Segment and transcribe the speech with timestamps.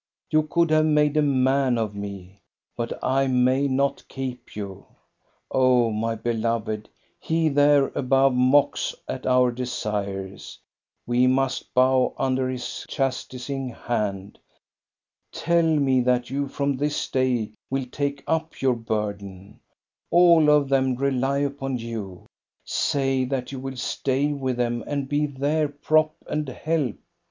[0.31, 2.39] You could have made a man of me,
[2.75, 4.87] but I may not keep you.
[5.51, 6.89] Oh, my beloved!
[7.19, 10.57] He there above mocks at our desires.
[11.05, 14.39] We must bow under His chastising hand.
[15.31, 16.47] Tell me that you.
[16.47, 19.59] from this day will take up your burden!
[20.09, 22.25] All of them rely upon you.
[22.65, 26.95] Say that you will stay with them and be their prop and help!